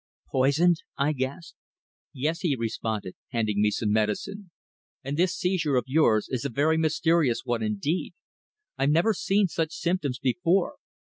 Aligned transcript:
"Poisoned?" 0.31 0.77
I 0.97 1.13
gasped. 1.13 1.57
"Yes," 2.11 2.39
he 2.39 2.55
responded, 2.55 3.13
handing 3.29 3.61
me 3.61 3.69
some 3.69 3.91
medicine. 3.91 4.49
"And 5.03 5.15
this 5.15 5.35
seizure 5.37 5.75
of 5.75 5.83
yours 5.85 6.27
is 6.27 6.43
a 6.43 6.49
very 6.49 6.75
mysterious 6.79 7.45
one 7.45 7.61
indeed. 7.61 8.15
I've 8.79 8.89
never 8.89 9.13
seen 9.13 9.47
such 9.47 9.73
symptoms 9.75 10.17
before. 10.17 10.77